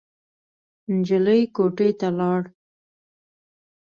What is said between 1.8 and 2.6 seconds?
ته لاړ.